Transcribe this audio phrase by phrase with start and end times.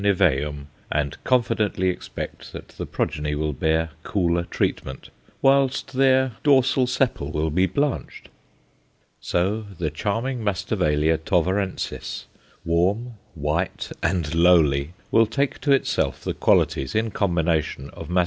[0.01, 5.11] niveum_ and confidently expect that the progeny will bear cooler treatment,
[5.43, 8.27] whilst their "dorsal sepal" will be blanched.
[9.19, 12.23] So the charming Masdevallia Tovarensis,
[12.65, 18.19] warm, white and lowly, will take to itself the qualities, in combination, of _Mas.